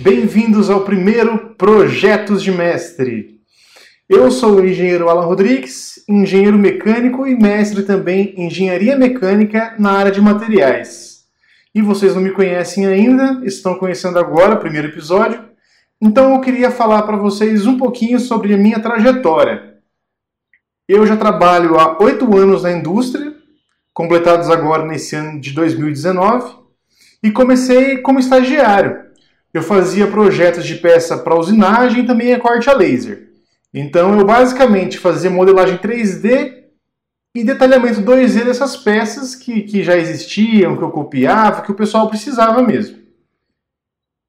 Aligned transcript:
Bem-vindos 0.00 0.70
ao 0.70 0.82
primeiro 0.82 1.56
Projetos 1.56 2.40
de 2.40 2.52
Mestre. 2.52 3.40
Eu 4.08 4.30
sou 4.30 4.54
o 4.54 4.64
engenheiro 4.64 5.08
Alan 5.08 5.24
Rodrigues, 5.24 6.04
engenheiro 6.08 6.56
mecânico 6.56 7.26
e 7.26 7.34
mestre 7.34 7.82
também 7.82 8.32
em 8.36 8.46
engenharia 8.46 8.96
mecânica 8.96 9.74
na 9.76 9.90
área 9.90 10.12
de 10.12 10.20
materiais. 10.20 11.24
E 11.74 11.82
vocês 11.82 12.14
não 12.14 12.22
me 12.22 12.30
conhecem 12.30 12.86
ainda, 12.86 13.40
estão 13.44 13.74
conhecendo 13.74 14.20
agora 14.20 14.54
o 14.54 14.60
primeiro 14.60 14.86
episódio, 14.86 15.44
então 16.00 16.32
eu 16.32 16.40
queria 16.40 16.70
falar 16.70 17.02
para 17.02 17.16
vocês 17.16 17.66
um 17.66 17.76
pouquinho 17.76 18.20
sobre 18.20 18.54
a 18.54 18.56
minha 18.56 18.78
trajetória. 18.78 19.78
Eu 20.88 21.04
já 21.08 21.16
trabalho 21.16 21.76
há 21.76 22.00
oito 22.00 22.36
anos 22.36 22.62
na 22.62 22.70
indústria, 22.70 23.34
completados 23.92 24.48
agora 24.48 24.86
nesse 24.86 25.16
ano 25.16 25.40
de 25.40 25.50
2019, 25.50 26.54
e 27.20 27.32
comecei 27.32 27.98
como 27.98 28.20
estagiário. 28.20 29.07
Eu 29.52 29.62
fazia 29.62 30.06
projetos 30.06 30.64
de 30.64 30.74
peça 30.76 31.18
para 31.18 31.38
usinagem 31.38 32.02
e 32.02 32.06
também 32.06 32.32
a 32.32 32.38
corte 32.40 32.68
a 32.68 32.74
laser. 32.74 33.30
Então 33.72 34.18
eu 34.18 34.24
basicamente 34.24 34.98
fazia 34.98 35.30
modelagem 35.30 35.78
3D 35.78 36.58
e 37.34 37.44
detalhamento 37.44 38.02
2D 38.02 38.44
dessas 38.44 38.76
peças 38.76 39.34
que, 39.34 39.62
que 39.62 39.82
já 39.82 39.96
existiam, 39.96 40.76
que 40.76 40.82
eu 40.82 40.90
copiava, 40.90 41.62
que 41.62 41.70
o 41.70 41.74
pessoal 41.74 42.08
precisava 42.08 42.62
mesmo. 42.62 42.98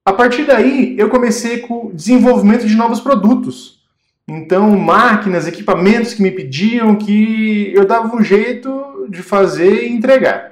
A 0.06 0.14
partir 0.14 0.46
daí, 0.46 0.96
eu 0.98 1.10
comecei 1.10 1.60
com 1.60 1.88
o 1.88 1.94
desenvolvimento 1.94 2.66
de 2.66 2.76
novos 2.76 3.00
produtos. 3.00 3.80
Então, 4.28 4.78
máquinas, 4.78 5.48
equipamentos 5.48 6.14
que 6.14 6.22
me 6.22 6.32
pediam 6.32 6.96
que 6.96 7.72
eu 7.76 7.86
dava 7.86 8.16
um 8.16 8.24
jeito 8.24 9.08
de 9.10 9.24
fazer 9.24 9.84
e 9.84 9.92
entregar. 9.92 10.52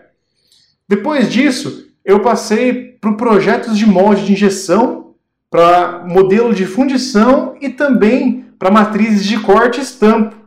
Depois 0.88 1.31
disso, 1.31 1.87
eu 2.08 2.22
passei 2.22 2.98
para 3.02 3.12
projetos 3.12 3.77
de 3.77 3.86
molde 3.86 4.26
de 4.26 4.32
injeção, 4.32 5.13
para 5.52 6.05
modelo 6.08 6.55
de 6.55 6.66
fundição 6.66 7.58
e 7.60 7.68
também 7.68 8.46
para 8.58 8.72
matrizes 8.72 9.26
de 9.26 9.38
corte 9.41 9.82
e 9.82 9.84
estampo. 9.84 10.38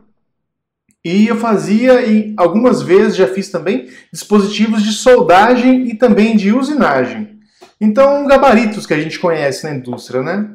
E 1.05 1.27
eu 1.27 1.35
fazia, 1.35 2.01
e 2.01 2.33
algumas 2.35 2.81
vezes 2.81 3.15
já 3.15 3.27
fiz 3.27 3.49
também, 3.49 3.89
dispositivos 4.11 4.81
de 4.81 4.91
soldagem 4.91 5.87
e 5.87 5.93
também 5.93 6.35
de 6.35 6.51
usinagem. 6.51 7.39
Então, 7.79 8.25
gabaritos 8.25 8.87
que 8.87 8.93
a 8.95 8.99
gente 8.99 9.19
conhece 9.19 9.63
na 9.63 9.75
indústria, 9.75 10.23
né? 10.23 10.49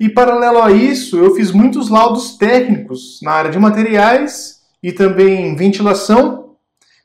E 0.00 0.08
paralelo 0.08 0.62
a 0.62 0.72
isso, 0.72 1.18
eu 1.18 1.34
fiz 1.34 1.52
muitos 1.52 1.90
laudos 1.90 2.36
técnicos 2.36 3.20
na 3.22 3.32
área 3.32 3.50
de 3.50 3.58
materiais 3.58 4.62
e 4.82 4.92
também 4.92 5.54
ventilação. 5.56 6.45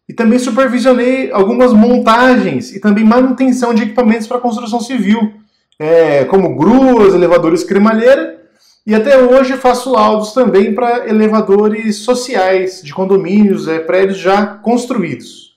E 0.07 0.13
também 0.13 0.39
supervisionei 0.39 1.31
algumas 1.31 1.73
montagens 1.73 2.73
e 2.73 2.79
também 2.79 3.03
manutenção 3.03 3.73
de 3.73 3.83
equipamentos 3.83 4.27
para 4.27 4.39
construção 4.39 4.79
civil, 4.79 5.33
é, 5.79 6.25
como 6.25 6.55
gruas, 6.55 7.13
elevadores 7.13 7.63
cremalheira. 7.63 8.41
E 8.85 8.95
até 8.95 9.17
hoje 9.17 9.57
faço 9.57 9.91
laudos 9.91 10.33
também 10.33 10.73
para 10.73 11.07
elevadores 11.07 11.97
sociais 11.97 12.81
de 12.81 12.93
condomínios, 12.93 13.67
é, 13.67 13.79
prédios 13.79 14.17
já 14.17 14.45
construídos. 14.45 15.51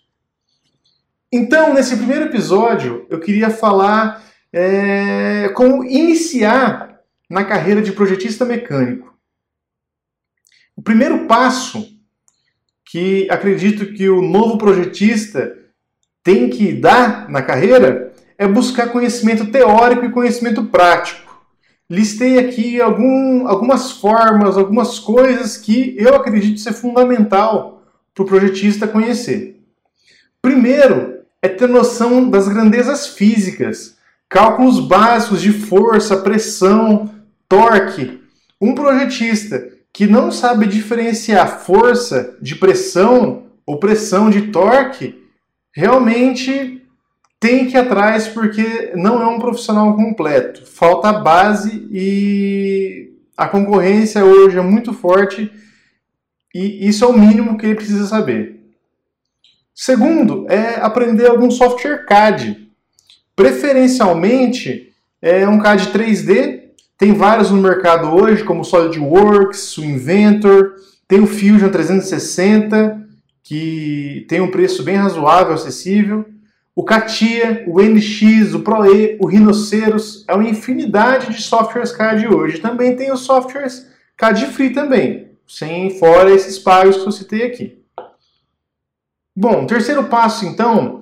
Então, 1.33 1.75
nesse 1.75 1.97
primeiro 1.97 2.27
episódio, 2.27 3.07
eu 3.11 3.19
queria 3.19 3.51
falar 3.51 4.23
é, 4.53 5.49
como 5.49 5.83
iniciar 5.83 7.01
na 7.29 7.45
carreira 7.45 7.83
de 7.83 7.91
projetista 7.91 8.45
mecânico. 8.45 9.13
O 10.77 10.83
primeiro 10.83 11.27
passo 11.27 11.94
que 12.95 13.27
acredito 13.29 13.93
que 13.93 14.09
o 14.09 14.23
novo 14.23 14.57
projetista 14.57 15.53
tem 16.23 16.49
que 16.49 16.73
dar 16.73 17.29
na 17.29 17.43
carreira 17.43 18.13
é 18.39 18.47
buscar 18.47 18.93
conhecimento 18.93 19.47
teórico 19.47 20.05
e 20.05 20.13
conhecimento 20.13 20.67
prático. 20.67 21.45
Listei 21.91 22.39
aqui 22.39 22.81
algum, 22.81 23.49
algumas 23.49 23.91
formas, 23.91 24.57
algumas 24.57 25.01
coisas 25.01 25.57
que 25.57 25.97
eu 25.99 26.15
acredito 26.15 26.61
ser 26.61 26.73
fundamental 26.73 27.83
para 28.15 28.23
o 28.23 28.27
projetista 28.27 28.87
conhecer. 28.87 29.61
Primeiro 30.41 31.19
é 31.43 31.49
ter 31.49 31.69
noção 31.69 32.31
das 32.31 32.47
grandezas 32.47 33.09
físicas, 33.09 33.97
cálculos 34.29 34.79
básicos 34.79 35.43
de 35.43 35.53
força, 35.53 36.19
pressão, 36.19 37.11
torque. 37.49 38.23
Um 38.61 38.73
projetista 38.73 39.74
que 39.95 40.09
não 40.09 40.33
sabe 40.33 40.67
diferenciar 40.67 41.61
força 41.61 42.37
de 42.43 42.57
pressão 42.57 43.45
ou 43.65 43.79
pressão 43.79 44.29
de 44.29 44.49
torque, 44.49 45.23
realmente 45.73 46.83
tem 47.39 47.67
que 47.67 47.77
ir 47.77 47.81
atrás 47.81 48.27
porque 48.27 48.91
não 48.97 49.23
é 49.23 49.27
um 49.27 49.39
profissional 49.39 49.95
completo. 49.95 50.67
Falta 50.67 51.11
a 51.11 51.13
base 51.13 51.87
e 51.93 53.13
a 53.37 53.47
concorrência 53.47 54.25
hoje 54.25 54.59
é 54.59 54.63
muito 54.63 54.93
forte 54.93 55.53
e 56.53 56.89
isso 56.89 57.05
é 57.05 57.07
o 57.07 57.17
mínimo 57.17 57.57
que 57.57 57.67
ele 57.67 57.77
precisa 57.77 58.07
saber. 58.09 58.61
Segundo, 59.73 60.45
é 60.51 60.81
aprender 60.81 61.29
algum 61.29 61.53
software 61.53 62.05
CAD. 62.05 62.69
Preferencialmente, 63.37 64.93
é 65.23 65.49
um 65.49 65.61
CAD 65.61 65.93
3D 65.93 66.64
tem 66.97 67.13
vários 67.13 67.51
no 67.51 67.61
mercado 67.61 68.09
hoje, 68.09 68.45
como 68.45 68.61
o 68.61 68.65
SolidWorks, 68.65 69.77
o 69.79 69.85
Inventor, 69.85 70.77
tem 71.09 71.21
o 71.21 71.27
Fusion 71.27 71.69
360, 71.69 73.03
que 73.43 74.25
tem 74.29 74.41
um 74.41 74.51
preço 74.51 74.83
bem 74.83 74.97
razoável, 74.97 75.55
acessível. 75.55 76.25
O 76.75 76.85
CATIA, 76.85 77.65
o 77.69 77.81
NX, 77.81 78.55
o 78.55 78.61
ProE, 78.61 79.17
o 79.21 79.27
Rhinoceros, 79.27 80.25
é 80.27 80.35
uma 80.35 80.49
infinidade 80.49 81.33
de 81.33 81.43
softwares 81.43 81.93
CAD 81.93 82.27
hoje. 82.29 82.59
Também 82.59 82.97
tem 82.97 83.13
os 83.13 83.21
softwares 83.21 83.87
CAD 84.17 84.47
Free 84.47 84.71
também, 84.71 85.29
sem 85.47 85.99
fora 85.99 86.33
esses 86.33 86.59
pagos 86.59 86.97
que 86.97 87.07
eu 87.07 87.13
citei 87.13 87.45
aqui. 87.45 87.79
Bom, 89.37 89.67
terceiro 89.67 90.05
passo 90.05 90.47
então 90.47 91.01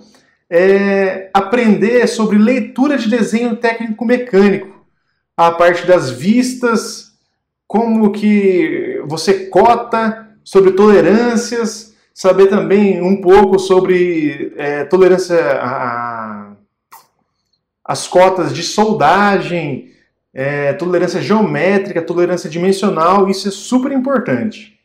é 0.50 1.30
aprender 1.32 2.06
sobre 2.06 2.36
leitura 2.36 2.98
de 2.98 3.08
desenho 3.08 3.56
técnico 3.56 4.04
mecânico 4.04 4.81
a 5.48 5.52
parte 5.52 5.86
das 5.86 6.10
vistas, 6.10 7.12
como 7.66 8.12
que 8.12 9.02
você 9.06 9.46
cota 9.46 10.28
sobre 10.44 10.72
tolerâncias, 10.72 11.94
saber 12.14 12.48
também 12.48 13.00
um 13.00 13.20
pouco 13.20 13.58
sobre 13.58 14.52
é, 14.56 14.84
tolerância 14.84 15.38
a, 15.60 16.52
as 17.84 18.06
cotas 18.06 18.52
de 18.52 18.62
soldagem, 18.62 19.90
é, 20.34 20.72
tolerância 20.74 21.20
geométrica, 21.20 22.02
tolerância 22.02 22.48
dimensional, 22.48 23.28
isso 23.28 23.48
é 23.48 23.50
super 23.50 23.92
importante. 23.92 24.78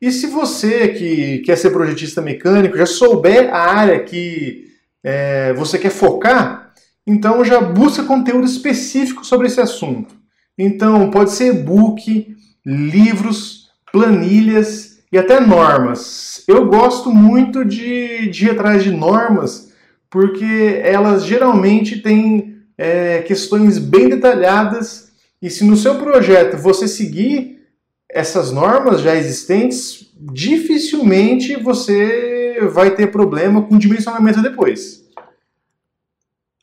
E 0.00 0.10
se 0.10 0.26
você 0.26 0.88
que 0.88 1.38
quer 1.40 1.56
ser 1.56 1.70
projetista 1.70 2.20
mecânico 2.20 2.76
já 2.76 2.86
souber 2.86 3.54
a 3.54 3.58
área 3.58 4.00
que 4.00 4.72
é, 5.02 5.52
você 5.52 5.78
quer 5.78 5.90
focar, 5.90 6.71
então 7.06 7.44
já 7.44 7.60
busca 7.60 8.04
conteúdo 8.04 8.46
específico 8.46 9.24
sobre 9.24 9.46
esse 9.46 9.60
assunto. 9.60 10.14
Então 10.56 11.10
pode 11.10 11.32
ser 11.32 11.54
e-book, 11.54 12.36
livros, 12.64 13.70
planilhas 13.92 14.98
e 15.10 15.18
até 15.18 15.40
normas. 15.40 16.44
Eu 16.46 16.66
gosto 16.66 17.10
muito 17.10 17.64
de, 17.64 18.28
de 18.28 18.46
ir 18.46 18.50
atrás 18.50 18.82
de 18.82 18.90
normas 18.90 19.72
porque 20.08 20.80
elas 20.82 21.24
geralmente 21.24 22.00
têm 22.00 22.58
é, 22.76 23.22
questões 23.22 23.78
bem 23.78 24.08
detalhadas 24.08 25.10
e 25.40 25.48
se 25.48 25.64
no 25.64 25.76
seu 25.76 25.96
projeto 25.96 26.56
você 26.56 26.86
seguir 26.86 27.62
essas 28.10 28.52
normas 28.52 29.00
já 29.00 29.16
existentes, 29.16 30.12
dificilmente 30.20 31.56
você 31.56 32.68
vai 32.70 32.94
ter 32.94 33.10
problema 33.10 33.62
com 33.62 33.78
dimensionamento 33.78 34.42
depois. 34.42 35.01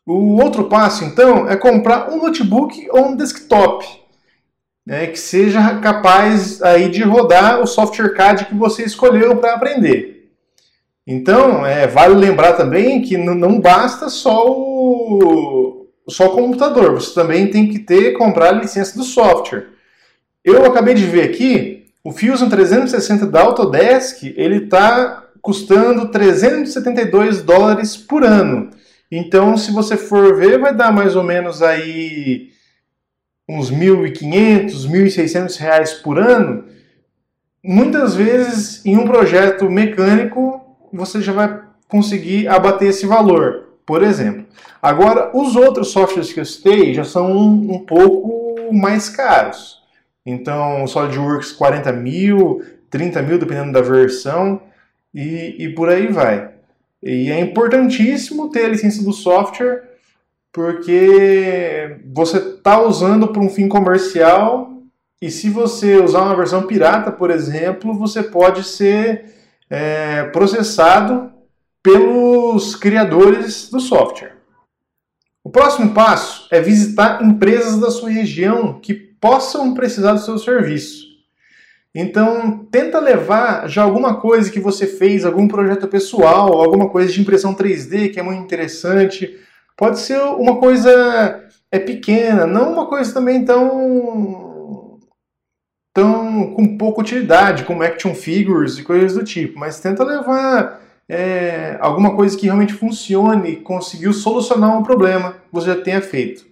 O 0.09 0.41
outro 0.41 0.63
passo, 0.63 1.06
então, 1.06 1.47
é 1.47 1.56
comprar 1.56 2.09
um 2.09 2.17
notebook 2.17 2.88
ou 2.89 3.09
um 3.09 3.15
desktop 3.15 3.85
né, 4.83 5.06
que 5.06 5.19
seja 5.19 5.75
capaz 5.75 6.63
aí 6.63 6.89
de 6.89 7.03
rodar 7.03 7.61
o 7.61 7.67
software 7.67 8.15
CAD 8.15 8.45
que 8.45 8.56
você 8.56 8.81
escolheu 8.81 9.35
para 9.35 9.53
aprender. 9.53 10.31
Então, 11.06 11.63
é, 11.63 11.85
vale 11.85 12.15
lembrar 12.15 12.53
também 12.53 13.03
que 13.03 13.17
não 13.17 13.59
basta 13.59 14.09
só 14.09 14.50
o, 14.50 15.85
só 16.07 16.25
o 16.25 16.35
computador, 16.35 16.94
você 16.94 17.13
também 17.13 17.51
tem 17.51 17.67
que 17.67 17.77
ter 17.77 18.13
comprar 18.13 18.50
a 18.50 18.59
licença 18.63 18.97
do 18.97 19.03
software. 19.03 19.67
Eu 20.44 20.65
acabei 20.65 20.95
de 20.95 21.06
ver 21.06 21.29
aqui, 21.29 21.85
o 22.03 22.11
Fusion 22.11 22.50
360 22.50 23.27
da 23.27 23.41
Autodesk, 23.41 24.23
ele 24.35 24.63
está 24.63 25.25
custando 25.39 26.07
372 26.07 27.44
dólares 27.44 27.95
por 27.95 28.23
ano. 28.23 28.71
Então, 29.11 29.57
se 29.57 29.71
você 29.71 29.97
for 29.97 30.35
ver, 30.35 30.59
vai 30.59 30.73
dar 30.73 30.91
mais 30.91 31.15
ou 31.15 31.23
menos 31.23 31.61
aí 31.61 32.50
uns 33.47 33.71
1.500, 33.71 34.88
1.600 34.88 35.57
reais 35.57 35.94
por 35.94 36.19
ano. 36.19 36.65
Muitas 37.63 38.15
vezes, 38.15 38.85
em 38.85 38.95
um 38.95 39.06
projeto 39.06 39.69
mecânico, 39.69 40.61
você 40.94 41.21
já 41.21 41.33
vai 41.33 41.61
conseguir 41.88 42.47
abater 42.47 42.89
esse 42.89 43.06
valor. 43.06 43.67
por 43.85 44.03
exemplo. 44.03 44.45
Agora, 44.79 45.35
os 45.35 45.56
outros 45.56 45.88
softwares 45.88 46.31
que 46.31 46.39
eu 46.39 46.45
citei 46.45 46.94
já 46.94 47.03
são 47.03 47.31
um, 47.31 47.73
um 47.73 47.79
pouco 47.79 48.71
mais 48.71 49.09
caros. 49.09 49.79
Então, 50.23 50.85
SolidWorks 50.85 51.51
40 51.53 51.91
mil, 51.94 52.61
30 52.91 53.21
mil, 53.23 53.39
dependendo 53.39 53.71
da 53.71 53.81
versão, 53.81 54.61
e, 55.11 55.56
e 55.57 55.69
por 55.73 55.89
aí 55.89 56.06
vai. 56.06 56.51
E 57.01 57.31
é 57.31 57.40
importantíssimo 57.40 58.50
ter 58.50 58.66
a 58.66 58.69
licença 58.69 59.04
do 59.04 59.13
software, 59.13 59.84
porque 60.51 61.98
você 62.13 62.38
está 62.38 62.81
usando 62.81 63.28
para 63.30 63.42
um 63.42 63.50
fim 63.50 63.68
comercial, 63.68 64.74
e 65.22 65.30
se 65.30 65.50
você 65.50 65.98
usar 65.98 66.24
uma 66.24 66.36
versão 66.36 66.66
pirata, 66.66 67.12
por 67.12 67.30
exemplo, 67.30 67.94
você 67.94 68.24
pode 68.24 68.63
ser 68.63 69.34
é, 69.69 70.24
processado 70.25 71.31
pelos 71.84 72.75
criadores 72.75 73.69
do 73.69 73.80
software. 73.80 74.38
O 75.44 75.50
próximo 75.50 75.94
passo 75.94 76.48
é 76.52 76.62
visitar 76.62 77.24
empresas 77.24 77.80
da 77.80 77.90
sua 77.90 78.10
região 78.10 78.80
que 78.80 78.94
possam 78.94 79.74
precisar 79.74 80.13
do 80.13 80.19
seu 80.19 80.38
serviço. 80.38 81.08
Então, 81.94 82.65
tenta 82.71 83.00
levar 83.00 83.68
já 83.68 83.81
alguma 83.83 84.19
coisa 84.21 84.51
que 84.51 84.59
você 84.59 84.86
fez, 84.86 85.25
algum 85.25 85.47
projeto 85.47 85.88
pessoal, 85.88 86.53
alguma 86.53 86.89
coisa 86.89 87.12
de 87.12 87.19
impressão 87.19 87.56
3D 87.56 88.13
que 88.13 88.19
é 88.19 88.24
muito 88.24 88.44
interessante. 88.44 89.38
Pode 89.75 90.00
ser 90.00 90.19
uma 90.19 90.59
coisa 90.59 91.44
é 91.71 91.80
pequena, 91.80 92.45
não 92.45 92.74
uma 92.74 92.88
coisa 92.88 93.13
também 93.13 93.45
tão 93.45 95.00
tão 95.94 96.53
com 96.53 96.77
pouca 96.77 97.01
utilidade, 97.01 97.65
como 97.65 97.83
action 97.83 98.13
figures 98.13 98.77
e 98.77 98.83
coisas 98.83 99.13
do 99.13 99.24
tipo, 99.24 99.59
mas 99.59 99.80
tenta 99.80 100.03
levar 100.03 100.81
é, 101.07 101.77
alguma 101.81 102.15
coisa 102.15 102.38
que 102.38 102.45
realmente 102.45 102.74
funcione, 102.74 103.57
conseguiu 103.57 104.13
solucionar 104.13 104.77
um 104.77 104.83
problema 104.83 105.33
que 105.33 105.51
você 105.51 105.68
já 105.68 105.81
tenha 105.81 106.01
feito. 106.01 106.47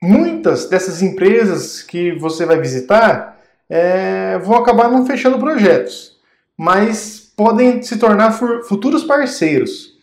Muitas 0.00 0.68
dessas 0.68 1.02
empresas 1.02 1.82
que 1.82 2.12
você 2.12 2.46
vai 2.46 2.60
visitar 2.60 3.35
é, 3.68 4.38
vão 4.38 4.56
acabar 4.56 4.90
não 4.90 5.06
fechando 5.06 5.38
projetos, 5.38 6.16
mas 6.56 7.32
podem 7.36 7.82
se 7.82 7.98
tornar 7.98 8.32
futuros 8.32 9.04
parceiros. 9.04 9.94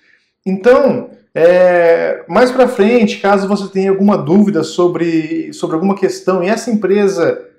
Então, 0.46 1.10
é, 1.34 2.24
mais 2.28 2.52
para 2.52 2.68
frente, 2.68 3.20
caso 3.20 3.48
você 3.48 3.68
tenha 3.70 3.90
alguma 3.90 4.18
dúvida 4.18 4.64
sobre, 4.64 5.52
sobre 5.54 5.76
alguma 5.76 5.96
questão 5.96 6.44
e 6.44 6.48
essa 6.48 6.70
empresa 6.70 7.50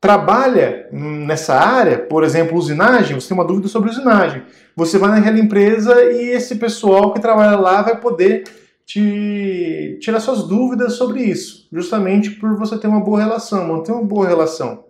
trabalha 0.00 0.88
nessa 0.90 1.54
área, 1.54 1.96
por 1.96 2.24
exemplo, 2.24 2.58
usinagem, 2.58 3.18
você 3.18 3.28
tem 3.28 3.36
uma 3.36 3.46
dúvida 3.46 3.68
sobre 3.68 3.88
usinagem. 3.88 4.42
Você 4.74 4.98
vai 4.98 5.10
naquela 5.10 5.38
empresa 5.38 5.94
e 6.12 6.30
esse 6.30 6.56
pessoal 6.56 7.12
que 7.12 7.20
trabalha 7.20 7.56
lá 7.56 7.82
vai 7.82 8.00
poder 8.00 8.44
te 8.84 9.96
tirar 10.00 10.18
suas 10.18 10.42
dúvidas 10.42 10.94
sobre 10.94 11.22
isso, 11.22 11.68
justamente 11.72 12.32
por 12.32 12.58
você 12.58 12.76
ter 12.76 12.88
uma 12.88 13.00
boa 13.00 13.20
relação, 13.20 13.66
manter 13.66 13.92
uma 13.92 14.02
boa 14.02 14.26
relação. 14.26 14.84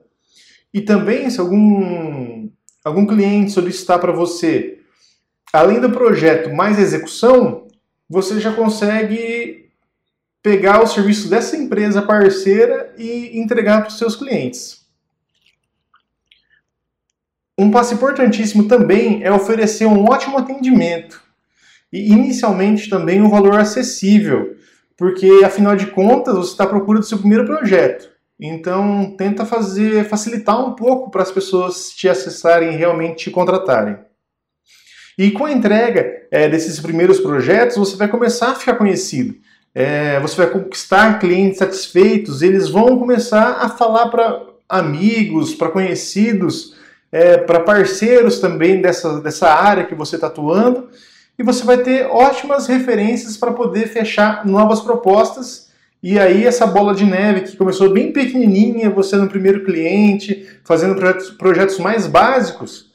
E 0.72 0.80
também, 0.80 1.28
se 1.28 1.38
algum, 1.38 2.48
algum 2.84 3.06
cliente 3.06 3.52
solicitar 3.52 3.98
para 3.98 4.12
você, 4.12 4.80
além 5.52 5.80
do 5.80 5.90
projeto 5.90 6.52
mais 6.52 6.78
execução, 6.78 7.68
você 8.08 8.40
já 8.40 8.52
consegue 8.52 9.70
pegar 10.42 10.82
o 10.82 10.86
serviço 10.86 11.28
dessa 11.28 11.56
empresa 11.56 12.02
parceira 12.02 12.92
e 12.98 13.38
entregar 13.38 13.80
para 13.82 13.88
os 13.88 13.98
seus 13.98 14.16
clientes. 14.16 14.82
Um 17.56 17.70
passo 17.70 17.94
importantíssimo 17.94 18.66
também 18.66 19.22
é 19.22 19.30
oferecer 19.30 19.86
um 19.86 20.04
ótimo 20.04 20.38
atendimento 20.38 21.22
e 21.92 22.10
inicialmente 22.10 22.88
também 22.88 23.20
um 23.20 23.28
valor 23.28 23.58
acessível, 23.58 24.56
porque 24.96 25.42
afinal 25.44 25.76
de 25.76 25.86
contas 25.86 26.34
você 26.34 26.52
está 26.52 26.64
à 26.64 26.66
procura 26.66 26.98
do 26.98 27.06
seu 27.06 27.18
primeiro 27.18 27.44
projeto. 27.44 28.11
Então 28.40 29.14
tenta 29.16 29.44
fazer 29.44 30.08
facilitar 30.08 30.64
um 30.64 30.74
pouco 30.74 31.10
para 31.10 31.22
as 31.22 31.30
pessoas 31.30 31.90
te 31.90 32.08
acessarem 32.08 32.72
e 32.72 32.76
realmente 32.76 33.24
te 33.24 33.30
contratarem. 33.30 33.96
E 35.18 35.30
com 35.30 35.44
a 35.44 35.52
entrega 35.52 36.26
é, 36.30 36.48
desses 36.48 36.80
primeiros 36.80 37.20
projetos, 37.20 37.76
você 37.76 37.96
vai 37.96 38.08
começar 38.08 38.50
a 38.50 38.54
ficar 38.54 38.76
conhecido. 38.76 39.34
É, 39.74 40.18
você 40.20 40.36
vai 40.36 40.50
conquistar 40.50 41.18
clientes 41.18 41.58
satisfeitos, 41.58 42.42
eles 42.42 42.68
vão 42.68 42.98
começar 42.98 43.58
a 43.60 43.68
falar 43.68 44.08
para 44.08 44.42
amigos, 44.68 45.54
para 45.54 45.70
conhecidos, 45.70 46.74
é, 47.10 47.36
para 47.36 47.60
parceiros 47.60 48.38
também 48.38 48.80
dessa, 48.80 49.20
dessa 49.20 49.50
área 49.50 49.84
que 49.84 49.94
você 49.94 50.16
está 50.16 50.28
atuando, 50.28 50.88
e 51.38 51.42
você 51.42 51.64
vai 51.64 51.78
ter 51.78 52.06
ótimas 52.06 52.66
referências 52.66 53.36
para 53.36 53.52
poder 53.52 53.88
fechar 53.88 54.46
novas 54.46 54.80
propostas. 54.80 55.70
E 56.02 56.18
aí 56.18 56.44
essa 56.44 56.66
bola 56.66 56.94
de 56.94 57.04
neve 57.04 57.42
que 57.42 57.56
começou 57.56 57.90
bem 57.90 58.12
pequenininha, 58.12 58.90
você 58.90 59.16
no 59.16 59.28
primeiro 59.28 59.64
cliente, 59.64 60.48
fazendo 60.64 60.96
projetos, 61.38 61.78
mais 61.78 62.08
básicos, 62.08 62.90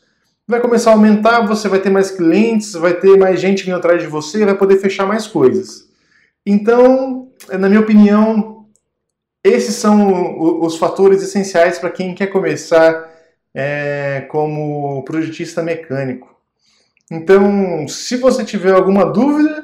vai 0.46 0.60
começar 0.60 0.92
a 0.92 0.94
aumentar, 0.94 1.48
você 1.48 1.70
vai 1.70 1.80
ter 1.80 1.90
mais 1.90 2.12
clientes, 2.12 2.74
vai 2.74 2.94
ter 2.94 3.18
mais 3.18 3.40
gente 3.40 3.64
vindo 3.64 3.78
atrás 3.78 4.02
de 4.02 4.08
você, 4.08 4.46
vai 4.46 4.56
poder 4.56 4.78
fechar 4.78 5.06
mais 5.06 5.26
coisas. 5.26 5.88
Então, 6.46 7.30
na 7.58 7.70
minha 7.70 7.82
opinião, 7.82 8.66
esses 9.44 9.76
são 9.76 10.62
os 10.62 10.78
fatores 10.78 11.24
essenciais 11.24 11.80
para 11.80 11.90
quem 11.90 12.14
quer 12.14 12.28
começar 12.28 13.10
é, 13.56 14.26
como 14.30 15.02
projetista 15.04 15.64
mecânico. 15.64 16.36
Então, 17.10 17.88
se 17.88 18.18
você 18.18 18.44
tiver 18.44 18.74
alguma 18.74 19.06
dúvida, 19.06 19.64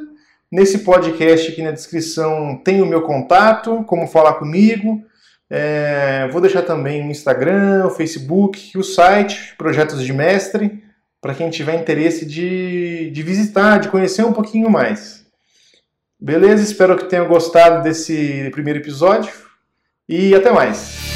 nesse 0.53 0.79
podcast 0.79 1.51
aqui 1.51 1.63
na 1.63 1.71
descrição 1.71 2.61
tem 2.63 2.79
o 2.79 2.85
meu 2.85 3.01
contato, 3.01 3.83
como 3.87 4.05
falar 4.05 4.35
comigo. 4.35 5.03
É, 5.49 6.27
vou 6.31 6.39
deixar 6.39 6.61
também 6.61 7.01
o 7.01 7.09
Instagram, 7.09 7.87
o 7.87 7.89
Facebook, 7.89 8.77
o 8.77 8.83
site, 8.83 9.55
Projetos 9.57 10.03
de 10.03 10.13
Mestre, 10.13 10.83
para 11.19 11.33
quem 11.33 11.49
tiver 11.49 11.75
interesse 11.75 12.23
de, 12.23 13.09
de 13.09 13.23
visitar, 13.23 13.79
de 13.79 13.89
conhecer 13.89 14.23
um 14.23 14.33
pouquinho 14.33 14.69
mais. 14.69 15.25
Beleza? 16.19 16.61
Espero 16.61 16.95
que 16.97 17.05
tenham 17.05 17.27
gostado 17.27 17.81
desse 17.81 18.49
primeiro 18.51 18.79
episódio 18.79 19.33
e 20.07 20.35
até 20.35 20.51
mais. 20.51 21.12